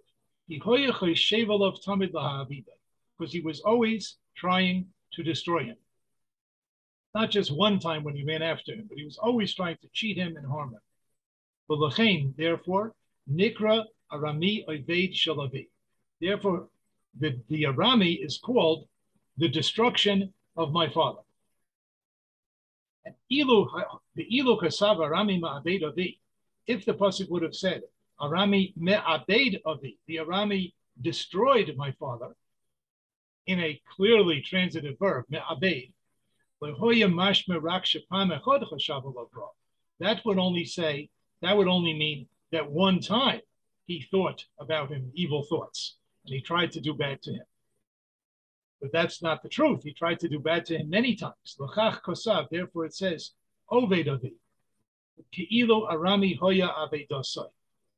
[3.18, 5.76] Because he was always trying to destroy him.
[7.14, 9.88] Not just one time when he ran after him, but he was always trying to
[9.92, 12.34] cheat him and harm him.
[12.36, 12.94] Therefore,
[13.30, 15.68] Nikra Arami Oived Shalavi.
[16.20, 16.68] Therefore,
[17.18, 18.88] the, the Arami is called
[19.36, 21.20] the destruction of my father.
[23.04, 26.20] And the Ilu Kasav Arami Ma'abed Avi,
[26.66, 27.82] if the Pasuk would have said,
[28.20, 32.34] Arami Me'abed Avi, the Arami destroyed my father,
[33.46, 35.92] in a clearly transitive verb, Me'abed,
[40.00, 43.40] that would only say, that would only mean that one time
[43.86, 47.44] he thought about him evil thoughts and he tried to do bad to him.
[48.80, 49.82] But that's not the truth.
[49.82, 51.56] He tried to do bad to him many times.
[52.50, 53.32] Therefore, it says.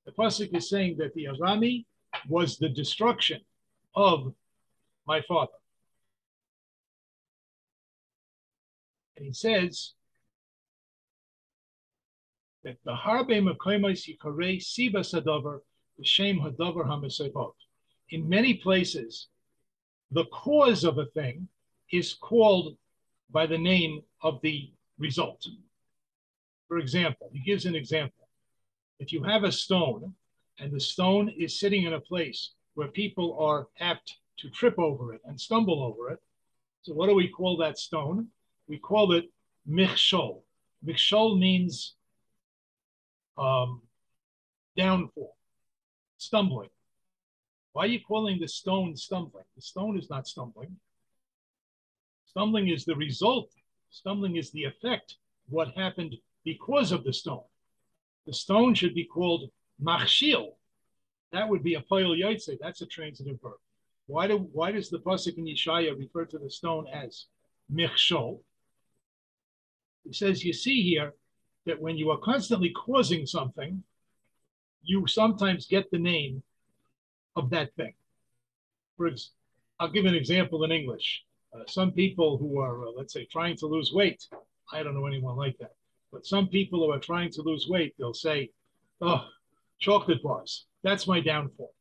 [0.07, 1.85] The Pasuk is saying that the Arami
[2.29, 3.41] was the destruction
[3.95, 4.35] of
[5.07, 5.53] my father.
[9.17, 9.93] And he says
[12.65, 15.61] that the harbe makoimos yikarei siba sadavar
[16.01, 17.53] b'shem hadavar hamisebot.
[18.11, 19.29] In many places,
[20.11, 21.49] the cause of a thing
[21.93, 22.77] is called
[23.31, 25.47] by the name of the result.
[26.69, 28.29] For example, he gives an example.
[28.99, 30.15] If you have a stone
[30.59, 35.15] and the stone is sitting in a place where people are apt to trip over
[35.15, 36.21] it and stumble over it,
[36.83, 38.29] so what do we call that stone?
[38.69, 39.31] We call it
[39.69, 40.43] michshol.
[40.87, 41.95] Michshol means
[43.37, 43.83] um,
[44.77, 45.37] downfall,
[46.19, 46.71] stumbling.
[47.73, 49.45] Why are you calling the stone stumbling?
[49.57, 50.77] The stone is not stumbling.
[52.27, 53.51] Stumbling is the result.
[53.91, 55.17] Stumbling is the effect.
[55.49, 57.43] What happened because of the stone?
[58.27, 59.51] The stone should be called
[59.83, 60.55] machshil.
[61.33, 62.59] That would be a poil yotze.
[62.61, 63.59] That's a transitive verb.
[64.07, 67.27] Why do why does the pasuk in Yeshaya refer to the stone as
[67.73, 68.41] michshol?
[70.05, 71.15] He says, you see here
[71.67, 73.83] that when you are constantly causing something,
[74.83, 76.43] you sometimes get the name
[77.37, 77.95] of that thing.
[78.97, 79.31] For ex-
[79.81, 81.25] I'll give an example in English.
[81.55, 84.27] Uh, some people who are, uh, let's say, trying to lose weight,
[84.73, 85.75] I don't know anyone like that,
[86.13, 88.51] but some people who are trying to lose weight, they'll say,
[89.01, 89.25] oh,
[89.79, 91.73] chocolate bars, that's my downfall.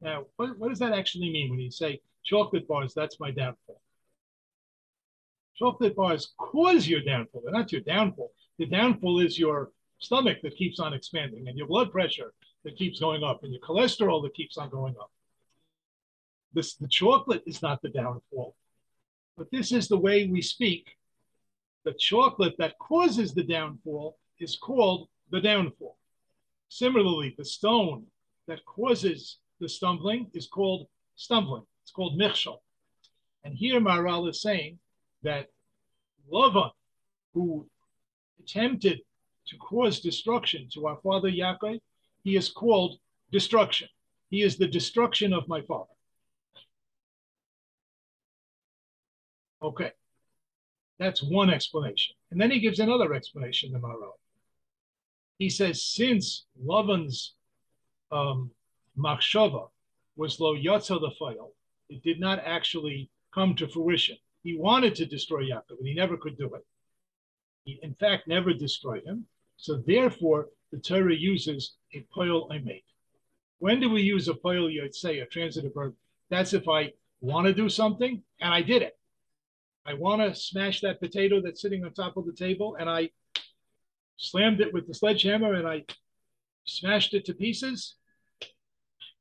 [0.00, 3.80] Now, what, what does that actually mean when you say chocolate bars, that's my downfall?
[5.58, 7.42] Chocolate bars cause your downfall.
[7.42, 8.30] They're not your downfall.
[8.58, 12.32] The downfall is your stomach that keeps on expanding and your blood pressure
[12.64, 15.10] that keeps going up and your cholesterol that keeps on going up.
[16.52, 18.54] This the chocolate is not the downfall.
[19.36, 20.96] But this is the way we speak.
[21.84, 25.96] The chocolate that causes the downfall is called the downfall.
[26.68, 28.06] Similarly, the stone
[28.46, 31.64] that causes the stumbling is called stumbling.
[31.82, 32.58] It's called michshol.
[33.44, 34.78] And here Maharal is saying
[35.28, 35.46] that
[36.32, 36.70] Lavan,
[37.34, 37.66] who
[38.40, 39.00] attempted
[39.48, 41.80] to cause destruction to our father Yaakov,
[42.24, 42.98] he is called
[43.30, 43.88] destruction.
[44.30, 45.96] He is the destruction of my father.
[49.62, 49.92] Okay,
[50.98, 52.14] that's one explanation.
[52.30, 54.16] And then he gives another explanation to Maharal.
[55.38, 57.34] He says, since Lavan's
[58.10, 58.50] um,
[58.98, 59.68] machshava
[60.16, 61.12] was lo yatza the
[61.90, 64.16] it did not actually come to fruition.
[64.42, 66.64] He wanted to destroy Yaakov, but he never could do it.
[67.64, 69.26] He, in fact, never destroyed him.
[69.56, 72.84] So therefore, the Torah uses a poil I made.
[73.58, 75.94] When do we use a poil say a transitive verb?
[76.30, 78.96] That's if I want to do something and I did it.
[79.84, 83.10] I want to smash that potato that's sitting on top of the table and I
[84.16, 85.84] slammed it with the sledgehammer and I
[86.64, 87.96] smashed it to pieces.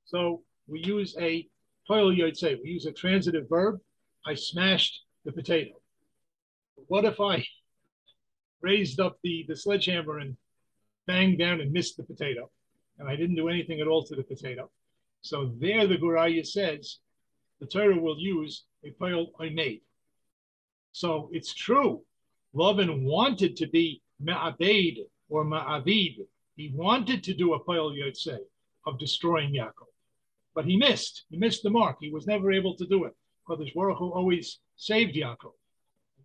[0.05, 1.47] So we use a
[1.87, 2.59] poil say.
[2.61, 3.79] We use a transitive verb.
[4.25, 5.73] I smashed the potato.
[6.87, 7.45] What if I
[8.61, 10.37] raised up the, the sledgehammer and
[11.05, 12.49] banged down and missed the potato?
[12.97, 14.71] And I didn't do anything at all to the potato.
[15.21, 16.99] So there the Gur Aryeh says
[17.59, 19.81] the Torah will use a poil I made.
[20.93, 22.03] So it's true.
[22.55, 26.19] Lavan wanted to be ma'abed or ma'avid.
[26.55, 28.39] He wanted to do a poil say
[28.85, 29.91] of destroying Yaakov,
[30.55, 31.25] but he missed.
[31.29, 31.97] He missed the mark.
[31.99, 33.13] He was never able to do it.
[33.47, 35.53] Kodesh Baruch Hu always saved Yaakov.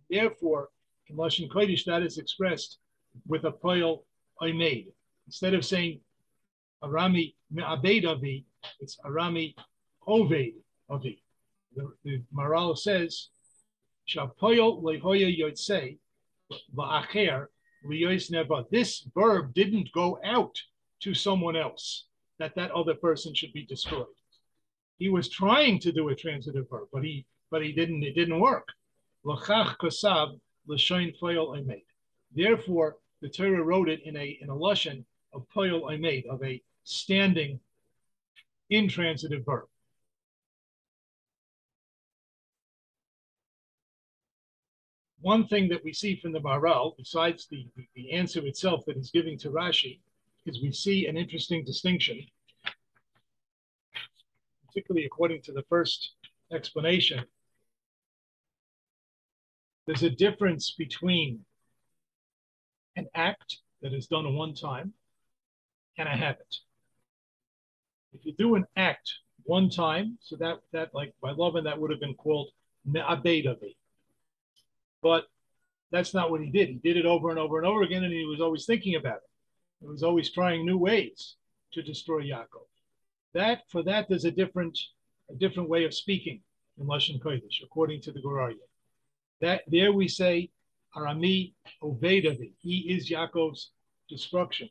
[0.09, 0.69] Therefore,
[1.07, 2.79] in Lashon Kodesh, that is expressed
[3.27, 4.03] with a poil
[4.41, 4.91] I made.
[5.27, 6.01] Instead of saying
[6.83, 8.45] Arami me'abed avi,
[8.79, 9.55] it's Arami
[10.07, 10.53] oved
[10.89, 11.23] avi.
[11.75, 13.29] The, the Maharal says,
[14.07, 15.97] Shapoyol lehoya yotzei
[16.75, 17.47] va'acher
[17.85, 18.65] liyois neva.
[18.69, 20.55] This verb didn't go out
[21.01, 22.05] to someone else,
[22.39, 24.07] that that other person should be destroyed.
[25.03, 28.03] He was trying to do a transitive verb, but he but he didn't.
[28.03, 28.69] It didn't work.
[29.25, 31.83] L'chach kosav l'shoin foyol made.
[32.33, 36.61] Therefore, the Torah wrote it in a in a lashon of poyol made of a
[36.85, 37.59] standing
[38.69, 39.67] intransitive verb.
[45.19, 49.11] One thing that we see from the Maharal, besides the, the answer itself that he's
[49.11, 49.99] giving to Rashi,
[50.45, 52.25] is we see an interesting distinction,
[54.73, 56.13] particularly according to the first
[56.51, 57.23] explanation.
[59.85, 61.41] There's a difference between
[62.95, 64.93] an act that is done one time
[65.97, 66.55] and a habit.
[68.13, 69.11] If you do an act
[69.43, 72.49] one time, so that that like by Lavan that would have been called
[72.85, 73.75] me'abedavi.
[75.01, 75.25] But
[75.91, 76.69] that's not what he did.
[76.69, 79.17] He did it over and over and over again, and he was always thinking about
[79.17, 79.29] it.
[79.81, 81.35] He was always trying new ways
[81.73, 82.72] to destroy Yaakov.
[83.33, 84.77] That for that there's a different
[85.29, 86.41] a different way of speaking
[86.79, 88.53] in Lashon Kodesh, according to the Gur
[89.41, 90.49] That there we say
[90.95, 92.51] Arami Ovedavi.
[92.59, 93.71] He is Yaakov's
[94.09, 94.69] destruction.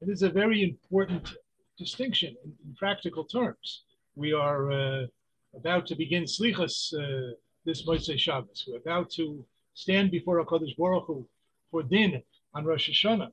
[0.00, 1.34] It is a very important
[1.76, 3.82] distinction in, in practical terms.
[4.14, 5.06] We are uh,
[5.54, 8.64] about to begin Slichas uh, this Motzei Shabbos.
[8.66, 11.26] We're about to stand before HaKadosh Baruch Hu
[11.70, 12.22] for din
[12.54, 13.30] on Rosh Hashanah.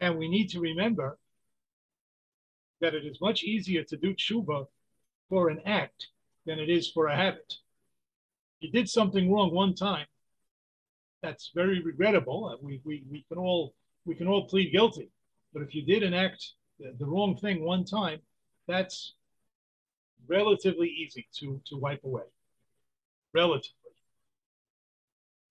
[0.00, 1.18] And we need to remember
[2.80, 4.66] that it is much easier to do tshuva
[5.28, 6.08] for an act
[6.44, 7.54] than it is for a habit.
[8.60, 10.06] You did something wrong one time.
[11.22, 12.56] That's very regrettable.
[12.62, 13.74] We, we, we can all
[14.04, 15.10] we can all plead guilty.
[15.52, 18.20] But if you did an act the, the wrong thing one time,
[18.68, 19.14] that's
[20.28, 22.22] relatively easy to, to wipe away.
[23.34, 23.72] Relatively.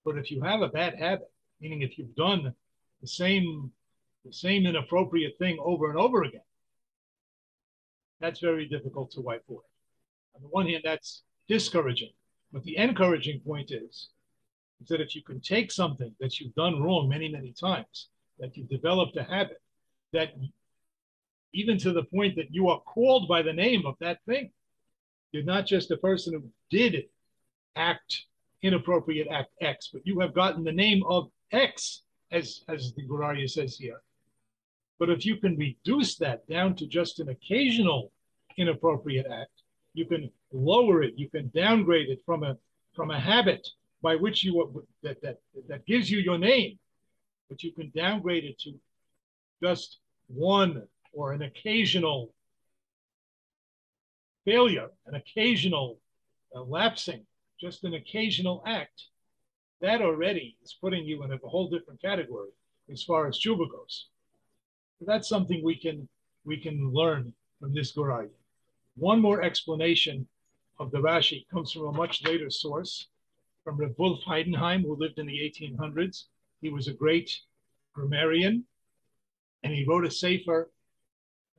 [0.03, 2.53] But if you have a bad habit, meaning if you've done
[3.01, 3.71] the same
[4.23, 6.41] the same inappropriate thing over and over again,
[8.19, 9.63] that's very difficult to wipe away.
[10.35, 12.11] On the one hand, that's discouraging.
[12.51, 14.09] But the encouraging point is
[14.81, 18.09] is that if you can take something that you've done wrong many, many times,
[18.39, 19.61] that you've developed a habit,
[20.11, 20.33] that
[21.53, 24.51] even to the point that you are called by the name of that thing,
[25.31, 27.05] you're not just a person who did
[27.75, 28.25] act
[28.61, 32.01] inappropriate act X, but you have gotten the name of X,
[32.31, 34.01] as, as the Gur Aryeh says here.
[34.99, 38.11] But if you can reduce that down to just an occasional
[38.57, 42.57] inappropriate act, you can lower it, you can downgrade it from a
[42.93, 43.67] from a habit
[44.01, 46.79] by which you that that that gives you your name,
[47.49, 48.73] but you can downgrade it to
[49.61, 52.33] just one or an occasional
[54.45, 55.99] failure, an occasional
[56.55, 57.25] uh, lapsing,
[57.59, 59.03] just an occasional act.
[59.81, 62.49] That already is putting you in a whole different category
[62.91, 64.07] as far as tshuva goes.
[65.05, 66.07] That's something we can
[66.45, 68.27] we can learn from this Gur
[68.97, 70.27] One more explanation
[70.79, 73.07] of the Rashi comes from a much later source,
[73.63, 76.25] from Reb Wolf Heidenheim, who lived in the 1800s.
[76.61, 77.31] He was a great
[77.93, 78.65] grammarian,
[79.63, 80.69] and he wrote a sefer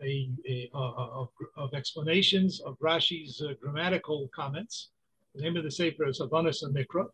[0.03, 4.91] a, a, a of, of, explanations of Rashi's uh, grammatical comments.
[5.35, 7.07] The name of the sefer is Havanas Mikra,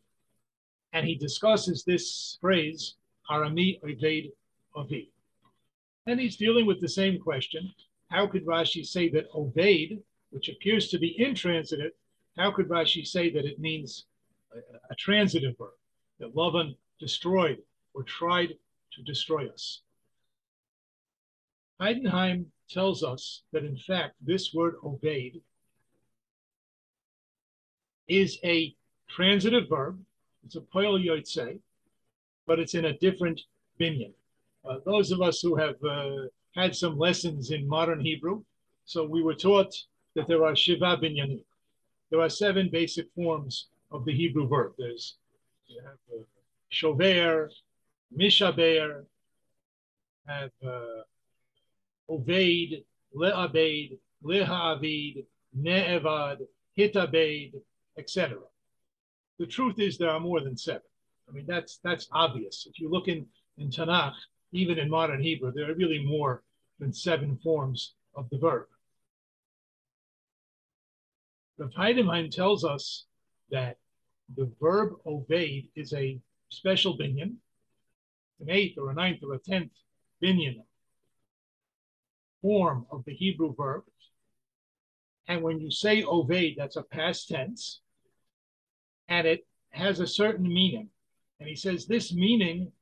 [0.92, 2.96] and he discusses this phrase,
[3.30, 4.32] Arami Oveid
[4.74, 5.11] Avi.
[6.07, 7.72] And he's dealing with the same question.
[8.09, 11.92] How could Rashi say that obeyed, which appears to be intransitive,
[12.36, 14.07] how could Rashi say that it means
[14.55, 14.59] a,
[14.90, 15.74] a transitive verb,
[16.18, 17.59] that Lavan destroyed
[17.94, 18.55] or tried
[18.92, 19.82] to destroy us?
[21.80, 25.40] Heidenheim tells us that in fact this word obeyed
[28.09, 28.74] is a
[29.09, 30.00] transitive verb.
[30.44, 31.61] It's a poil yotze,
[32.46, 33.40] but it's in a different
[33.80, 34.12] binyan.
[34.68, 38.42] Uh, those of us who have uh, had some lessons in modern Hebrew,
[38.84, 39.74] so we were taught
[40.14, 41.42] that there are shiva binyanim.
[42.10, 44.74] There are seven basic forms of the Hebrew verb.
[44.78, 45.16] There's
[45.66, 46.22] you have uh,
[46.68, 47.50] shover,
[48.16, 49.04] mishaber,
[50.26, 51.02] have uh,
[52.10, 52.84] Oveid,
[53.16, 55.24] Le'abeid, Leha'avid,
[55.58, 56.38] Ne'evad,
[56.78, 57.54] Hitabeid,
[57.98, 58.38] etc.
[59.38, 60.82] The truth is there are more than seven.
[61.28, 62.66] I mean, that's that's obvious.
[62.68, 63.26] If you look in,
[63.58, 64.14] in Tanakh,
[64.53, 66.42] even in modern Hebrew, there are really more
[66.78, 68.66] than seven forms of the verb.
[71.59, 73.07] Rav Heidenheim tells us
[73.50, 73.76] that
[74.36, 77.36] the verb obeyed is a special binyan,
[78.40, 79.72] an eighth or a ninth or a tenth
[80.22, 80.62] binyan
[82.40, 83.84] form of the Hebrew verb.
[85.28, 87.80] And when you say ovade, that's a past tense,
[89.09, 90.88] and it has a certain meaning.
[91.38, 92.72] And he says this meaning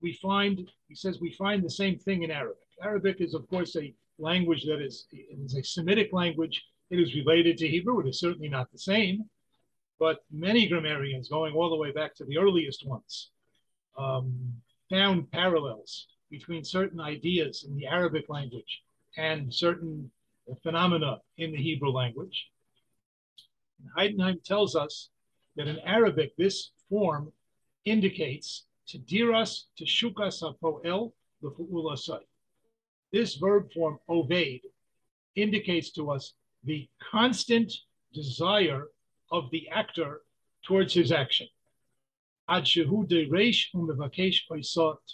[0.00, 2.56] we find, he says we find the same thing in Arabic.
[2.82, 6.64] Arabic is, of course, a language that is, is a Semitic language.
[6.90, 8.00] It is related to Hebrew.
[8.00, 9.24] It is certainly not the same,
[9.98, 13.30] but many grammarians, going all the way back to the earliest ones,
[13.96, 14.32] um,
[14.88, 18.82] found parallels between certain ideas in the Arabic language
[19.16, 20.10] and certain
[20.62, 22.48] phenomena in the Hebrew language.
[23.80, 25.10] And Heidenheim tells us
[25.56, 27.32] that in Arabic, this form
[27.84, 31.12] indicates to diras to shukas hapoel
[31.42, 32.20] lefu'ulasai.
[33.12, 34.62] This verb form, ovade,
[35.36, 36.34] indicates to us
[36.64, 37.72] the constant
[38.12, 38.88] desire
[39.30, 40.22] of the actor
[40.66, 41.46] towards his action.
[42.48, 44.40] Ad shehu de reish um umevakesh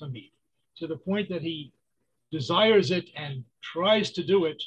[0.00, 0.30] tamid
[0.76, 1.72] to the point that he
[2.30, 4.62] desires it and tries to do it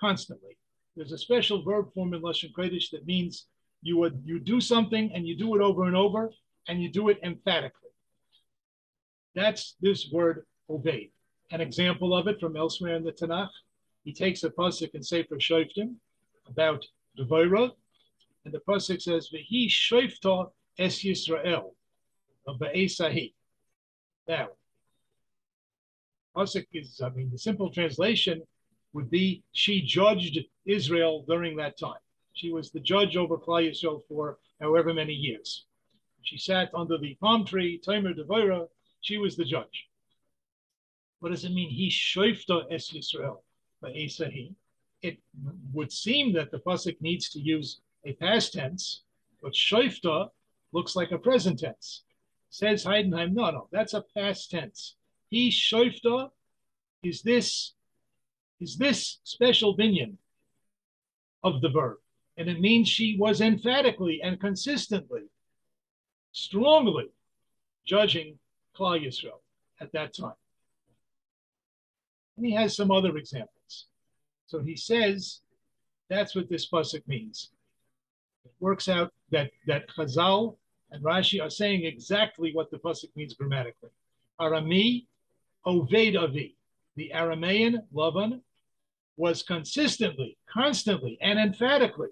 [0.00, 0.56] constantly.
[0.96, 3.46] There's a special verb form in Lashon Kodesh that means
[3.82, 6.32] you would you do something and you do it over and over
[6.68, 7.93] and you do it emphatically.
[9.34, 11.10] That's this word obeyed.
[11.50, 13.50] An example of it from elsewhere in the Tanakh.
[14.04, 15.94] He takes a pasuk in Sefer Shoftim
[16.46, 16.84] about
[17.18, 17.70] Devorah,
[18.44, 21.74] and the pasuk says, "V'hi shofta es Yisrael,
[22.46, 23.32] ba'esahi."
[24.28, 24.50] Now,
[26.34, 28.42] Pasuk is, I mean, the simple translation
[28.92, 32.00] would be she judged Israel during that time.
[32.32, 35.66] She was the judge over Klal Yisrael for however many years.
[36.22, 38.68] She sat under the palm tree, Tamer Devora,
[39.04, 39.86] she was the judge.
[41.20, 41.68] What does it mean?
[41.68, 43.36] He shoifta es Yisrael
[43.84, 44.54] Esahi.
[45.02, 45.18] It
[45.74, 49.02] would seem that the pasuk needs to use a past tense,
[49.42, 50.28] but shoifta
[50.72, 52.04] looks like a present tense.
[52.48, 54.96] Says Heidenheim, no, no, that's a past tense.
[55.28, 56.30] He shoifta
[57.02, 57.74] is this
[58.60, 60.16] is this special binyan
[61.42, 61.98] of the verb.
[62.38, 65.24] And it means she was emphatically and consistently,
[66.32, 67.10] strongly
[67.84, 68.38] judging
[68.76, 69.40] Klal Yisrael
[69.80, 70.34] at that time.
[72.36, 73.86] And he has some other examples.
[74.46, 75.40] So he says
[76.08, 77.50] that's what this pasuk means.
[78.44, 80.56] It works out that that Chazal
[80.90, 83.90] and Rashi are saying exactly what the pasuk means grammatically.
[84.40, 85.06] Arami
[85.66, 86.56] Oved Avi.
[86.96, 88.40] The Aramean Lavan
[89.16, 92.10] was consistently, constantly, and emphatically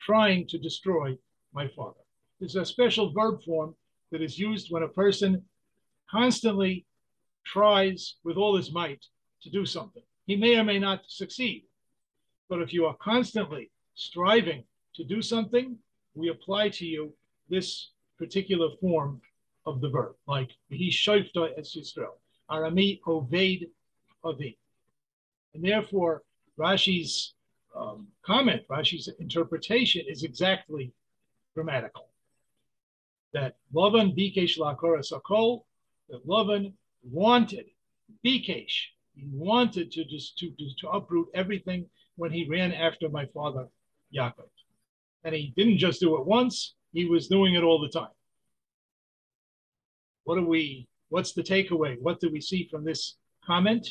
[0.00, 1.16] trying to destroy
[1.52, 2.00] my father.
[2.40, 3.74] There's a special verb form
[4.10, 5.42] that is used when a person
[6.12, 6.86] constantly
[7.44, 9.04] tries with all his might
[9.42, 10.02] to do something.
[10.26, 11.64] He may or may not succeed.
[12.48, 15.76] But if you are constantly striving to do something,
[16.14, 17.12] we apply to you
[17.48, 19.20] this particular form
[19.64, 22.16] of the verb, like he shofta es Yisrael,
[22.50, 23.68] arami oved
[24.24, 24.58] avi.
[25.54, 26.22] And therefore,
[26.58, 27.34] Rashi's
[27.74, 30.92] um, comment, Rashi's interpretation is exactly
[31.54, 32.08] grammatical.
[33.32, 35.62] That Lavan bikesh lakora sakol,
[36.12, 37.64] that Lavan wanted
[38.24, 38.72] bikesh,
[39.14, 41.86] he wanted to just to, to, to uproot everything
[42.16, 43.66] when he ran after my father
[44.14, 44.48] Yaakov.
[45.24, 48.12] And he didn't just do it once, he was doing it all the time.
[50.24, 51.98] What do we, what's the takeaway?
[52.00, 53.88] What do we see from this comment?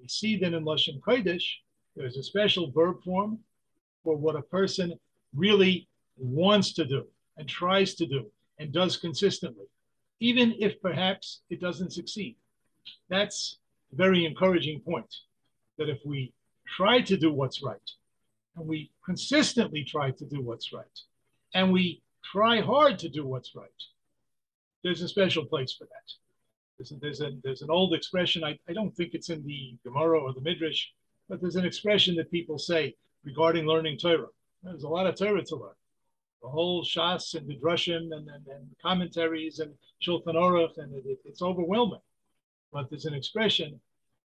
[0.00, 1.44] We see that in Lashon Kodesh,
[1.96, 3.38] there's a special verb form
[4.02, 4.94] for what a person
[5.34, 7.06] really wants to do
[7.36, 8.26] and tries to do
[8.58, 9.66] and does consistently,
[10.22, 12.36] even if perhaps it doesn't succeed.
[13.08, 13.58] That's
[13.92, 15.12] a very encouraging point
[15.78, 16.32] that if we
[16.64, 17.90] try to do what's right
[18.56, 20.98] and we consistently try to do what's right
[21.54, 23.80] and we try hard to do what's right,
[24.84, 26.08] there's a special place for that.
[26.78, 29.76] There's, a, there's, a, there's an old expression, I, I don't think it's in the
[29.84, 30.86] Gemara or the Midrash,
[31.28, 32.94] but there's an expression that people say
[33.24, 34.28] regarding learning Torah.
[34.62, 35.74] There's a lot of Torah to learn.
[36.42, 39.72] The whole Shas and Midrashim and, and, and commentaries and
[40.04, 42.00] Shulchan Aruch, and it, it's overwhelming.
[42.72, 43.80] But there's an expression,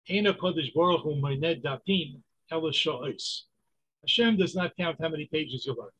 [0.08, 2.20] Eina Kodesh Baruch Hu Dapim
[4.02, 5.90] Hashem does not count how many pages you learned.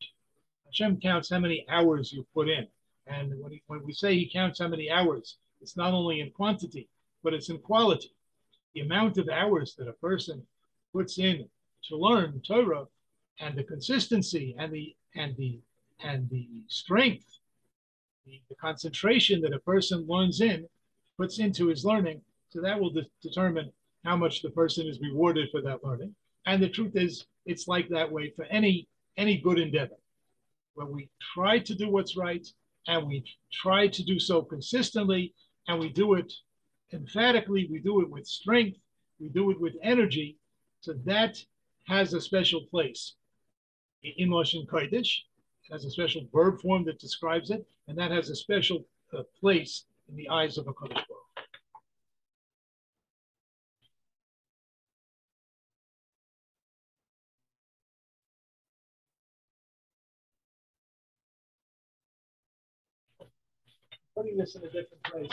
[0.67, 2.69] Hashem counts how many hours you put in.
[3.07, 6.31] And when, he, when we say he counts how many hours, it's not only in
[6.31, 6.89] quantity,
[7.23, 8.13] but it's in quality.
[8.75, 10.47] The amount of hours that a person
[10.93, 11.49] puts in
[11.89, 12.87] to learn Torah
[13.41, 15.61] and the consistency and the and the
[16.05, 17.27] and the strength,
[18.27, 20.69] the, the concentration that a person learns in,
[21.17, 23.73] puts into his learning, so that will de- determine
[24.05, 26.15] how much the person is rewarded for that learning.
[26.47, 28.87] And the truth is, it's like that way for any
[29.17, 29.97] any good endeavor,
[30.75, 32.47] where we try to do what's right
[32.89, 35.33] and we try to do so consistently
[35.69, 36.33] and we do it
[36.93, 38.79] emphatically, we do it with strength,
[39.21, 40.37] we do it with energy.
[40.81, 41.39] So that
[41.87, 43.15] has a special place
[44.03, 45.21] in Lashon Kodesh.
[45.71, 48.85] Has a special verb form that describes it, and that has a special
[49.17, 51.05] uh, place in the eyes of a Baruch.
[64.15, 65.31] putting this in a different place.